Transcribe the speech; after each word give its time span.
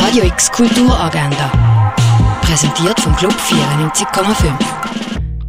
Radio 0.00 0.22
X 0.22 0.52
Kulturagenda. 0.52 1.50
Präsentiert 2.42 3.00
vom 3.00 3.16
Club 3.16 3.32
94,5. 3.32 4.52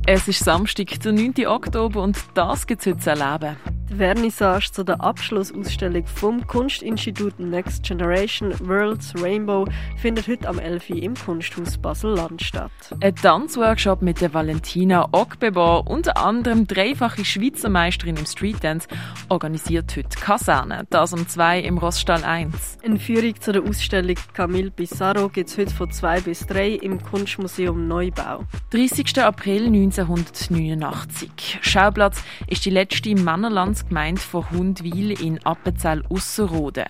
Es 0.07 0.27
ist 0.27 0.43
Samstag, 0.43 0.99
der 1.01 1.11
9. 1.11 1.45
Oktober 1.45 2.01
und 2.01 2.17
das 2.33 2.65
gibt 2.65 2.81
es 2.81 2.87
heute 2.87 2.97
zu 2.97 3.09
erleben. 3.11 3.57
Die 3.89 3.95
Vernissage 3.95 4.71
zu 4.71 4.83
der 4.83 5.01
Abschlussausstellung 5.01 6.05
vom 6.05 6.45
Kunstinstitut 6.45 7.39
Next 7.39 7.81
Generation 7.83 8.53
Worlds 8.59 9.13
Rainbow 9.19 9.65
findet 9.97 10.27
heute 10.27 10.47
am 10.47 10.59
11. 10.59 10.91
Uhr 10.91 11.01
im 11.01 11.15
Kunsthaus 11.15 11.75
Basel-Land 11.79 12.43
statt. 12.43 12.71
Ein 13.01 13.15
Tanzworkshop 13.15 14.03
mit 14.03 14.21
der 14.21 14.31
Valentina 14.31 15.09
Ogbeba, 15.11 15.77
unter 15.77 16.17
anderem 16.17 16.67
dreifache 16.67 17.25
Schweizer 17.25 17.69
Meisterin 17.69 18.15
im 18.15 18.27
Streetdance, 18.27 18.87
organisiert 19.27 19.95
heute 19.97 20.19
Kaserne, 20.19 20.85
das 20.91 21.11
um 21.13 21.27
2 21.27 21.61
im 21.61 21.79
Roststall 21.79 22.23
1. 22.23 22.77
Eine 22.85 22.99
Führung 22.99 23.41
zu 23.41 23.53
der 23.53 23.63
Ausstellung 23.63 24.17
Camille 24.33 24.69
Pissarro 24.69 25.29
gibt 25.29 25.49
es 25.49 25.57
heute 25.57 25.73
von 25.73 25.91
2 25.91 26.21
bis 26.21 26.45
3 26.45 26.73
im 26.73 27.01
Kunstmuseum 27.01 27.87
Neubau. 27.87 28.43
30. 28.69 29.19
April 29.19 29.65
1989. 29.65 31.57
Schauplatz 31.61 32.21
ist 32.45 32.65
die 32.65 32.69
letzte 32.69 33.15
Männerlands 33.15 33.78
Gemeinde 33.87 34.21
von 34.21 34.49
Hundwil 34.49 35.11
in 35.11 35.43
Appenzell 35.45 36.03
Ausserrhoden. 36.09 36.85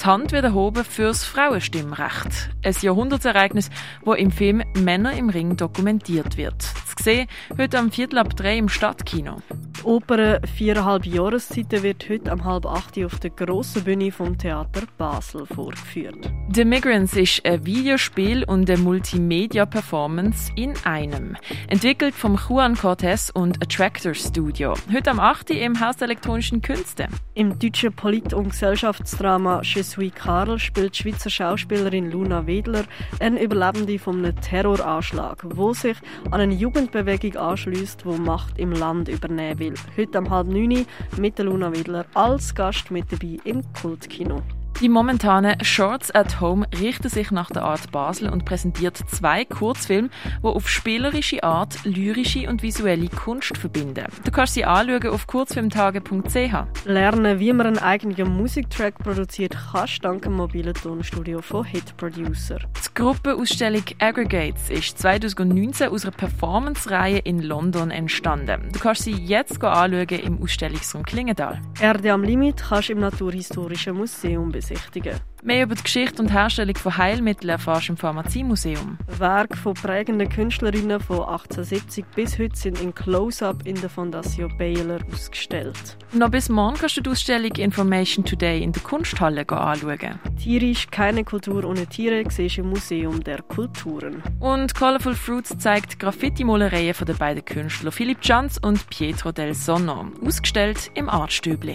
Die 0.00 0.04
Hand 0.04 0.32
wird 0.32 0.44
erhoben 0.44 0.84
fürs 0.84 1.24
Frauenstimmrecht. 1.24 2.50
Ein 2.62 2.74
Jahrhundertereignis, 2.80 3.70
wo 4.04 4.14
im 4.14 4.30
Film 4.30 4.62
Männer 4.76 5.12
im 5.12 5.28
Ring 5.30 5.56
dokumentiert 5.56 6.36
wird. 6.36 6.62
Zu 6.62 7.02
sehen 7.02 7.28
heute 7.58 7.78
am 7.78 7.90
Viertel 7.90 8.18
ab 8.18 8.36
drei 8.36 8.58
im 8.58 8.68
Stadtkino. 8.68 9.42
Die 9.78 9.84
Oper 9.84 10.40
«Viereinhalb 10.56 11.06
Jahreszeiten» 11.06 11.84
wird 11.84 12.08
heute 12.08 12.32
am 12.32 12.44
halb 12.44 12.66
acht 12.66 12.98
auf 13.04 13.20
der 13.20 13.30
grossen 13.30 13.84
Bühne 13.84 14.10
vom 14.10 14.36
Theater 14.36 14.82
Basel 14.96 15.46
vorgeführt. 15.46 16.30
The 16.52 16.64
Migrants 16.64 17.14
ist 17.14 17.44
ein 17.46 17.64
Videospiel 17.64 18.42
und 18.42 18.68
eine 18.68 18.80
Multimedia-Performance 18.80 20.50
in 20.56 20.74
einem. 20.84 21.36
Entwickelt 21.68 22.14
vom 22.14 22.36
Juan 22.36 22.74
Cortez 22.74 23.30
und 23.32 23.62
Attractor 23.62 24.14
Studio. 24.14 24.74
Heute 24.92 25.10
am 25.10 25.20
8. 25.20 25.50
im 25.50 25.78
Haus 25.78 25.96
der 25.96 26.08
elektronischen 26.08 26.60
Künste. 26.60 27.06
Im 27.34 27.56
deutschen 27.58 27.92
Polit- 27.92 28.34
und 28.34 28.50
Gesellschaftsdrama 28.50 29.60
Je 29.62 29.82
suis 29.82 30.12
Karl 30.12 30.58
spielt 30.58 30.98
die 30.98 31.02
Schweizer 31.02 31.30
Schauspielerin 31.30 32.10
Luna 32.10 32.46
Wedler 32.46 32.84
eine 33.20 33.40
Überlebende 33.40 33.98
von 33.98 34.24
einem 34.24 34.40
Terroranschlag, 34.40 35.44
wo 35.44 35.72
sich 35.72 35.96
an 36.32 36.40
eine 36.40 36.54
Jugendbewegung 36.54 37.36
anschließt, 37.36 38.04
wo 38.04 38.16
Macht 38.16 38.58
im 38.58 38.72
Land 38.72 39.08
übernehmen 39.08 39.58
will. 39.60 39.67
Heute 39.96 40.18
um 40.18 40.30
halb 40.30 40.48
neun 40.48 40.86
mit 41.16 41.38
der 41.38 41.46
Luna 41.46 41.72
Wedler 41.72 42.06
als 42.14 42.54
Gast 42.54 42.90
mit 42.90 43.10
dabei 43.12 43.38
im 43.44 43.62
Kultkino. 43.80 44.42
Die 44.80 44.88
momentane 44.88 45.58
Shorts 45.60 46.14
at 46.14 46.40
Home 46.40 46.64
richtet 46.80 47.10
sich 47.10 47.32
nach 47.32 47.50
der 47.50 47.64
Art 47.64 47.90
Basel 47.90 48.30
und 48.30 48.44
präsentiert 48.44 48.96
zwei 48.96 49.44
Kurzfilme, 49.44 50.08
die 50.40 50.46
auf 50.46 50.68
spielerische 50.68 51.42
Art 51.42 51.84
lyrische 51.84 52.48
und 52.48 52.62
visuelle 52.62 53.08
Kunst 53.08 53.58
verbinden. 53.58 54.06
Du 54.24 54.30
kannst 54.30 54.54
sie 54.54 54.64
anschauen 54.64 55.08
auf 55.08 55.26
kurzfilmtage.ch. 55.26 56.84
Lernen, 56.84 57.40
wie 57.40 57.52
man 57.52 57.66
einen 57.66 57.78
eigenen 57.78 58.36
Musiktrack 58.36 58.98
produziert, 58.98 59.56
kannst 59.72 60.04
dank 60.04 60.22
dem 60.22 60.34
mobilen 60.34 60.74
Tonstudio 60.74 61.42
von 61.42 61.64
Hit 61.64 61.96
Producer. 61.96 62.58
Die 62.58 62.94
Gruppenausstellung 62.94 63.82
Aggregates 63.98 64.70
ist 64.70 64.96
2019 64.98 65.88
aus 65.88 66.04
einer 66.04 66.12
Performance-Reihe 66.12 67.18
in 67.18 67.42
London 67.42 67.90
entstanden. 67.90 68.68
Du 68.72 68.78
kannst 68.78 69.02
sie 69.02 69.10
jetzt 69.10 69.60
anschauen 69.60 70.20
im 70.20 70.40
Ausstellungsraum 70.40 71.02
Klingendal. 71.02 71.60
Erde 71.80 72.12
am 72.12 72.22
Limit 72.22 72.62
kannst 72.68 72.90
du 72.90 72.92
im 72.92 73.00
Naturhistorischen 73.00 73.96
Museum 73.96 74.52
besichtigen 74.52 74.67
besichtigen. 74.68 75.20
Mehr 75.42 75.64
über 75.64 75.76
die 75.76 75.82
Geschichte 75.82 76.20
und 76.20 76.32
Herstellung 76.32 76.74
von 76.76 76.96
Heilmitteln 76.96 77.50
erfährst 77.50 77.88
du 77.88 77.92
im 77.92 77.96
Pharmaziemuseum. 77.96 78.98
Werke 79.18 79.56
von 79.56 79.74
prägenden 79.74 80.28
Künstlerinnen 80.28 81.00
von 81.00 81.20
1870 81.20 82.04
bis 82.16 82.38
heute 82.38 82.56
sind 82.56 82.80
in 82.80 82.92
Close-Up 82.92 83.64
in 83.64 83.80
der 83.80 83.88
Fondation 83.88 84.52
Baylor 84.58 84.98
ausgestellt. 85.12 85.96
Noch 86.12 86.30
bis 86.30 86.48
morgen 86.48 86.76
kannst 86.76 86.96
du 86.96 87.02
die 87.02 87.10
Ausstellung 87.10 87.52
Information 87.52 88.24
Today 88.24 88.62
in 88.62 88.72
der 88.72 88.82
Kunsthalle 88.82 89.48
anschauen. 89.48 90.18
Tierisch 90.42 90.88
keine 90.90 91.22
Kultur 91.22 91.64
ohne 91.64 91.86
Tiere 91.86 92.28
siehst 92.28 92.56
du 92.56 92.62
im 92.62 92.70
Museum 92.70 93.22
der 93.22 93.42
Kulturen. 93.42 94.22
Und 94.40 94.74
Colorful 94.74 95.14
Fruits 95.14 95.56
zeigt 95.58 96.00
Graffiti-Malereien 96.00 96.94
von 96.94 97.06
den 97.06 97.16
beiden 97.16 97.44
Künstlern 97.44 97.92
Philipp 97.92 98.18
Janz 98.22 98.58
und 98.60 98.90
Pietro 98.90 99.30
del 99.30 99.54
Sonno, 99.54 100.10
ausgestellt 100.24 100.90
im 100.94 101.08
Artstübli. 101.08 101.74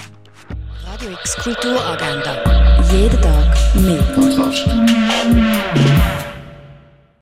Kulturagenda. 1.41 2.38
Jeden 2.91 3.19
Tag 3.22 3.58
mehr. 3.75 4.00